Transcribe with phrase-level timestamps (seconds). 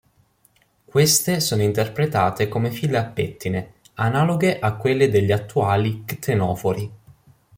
[0.83, 6.91] Queste sono interpretate come file a pettine, analoghe a quelle degli attuali ctenofori.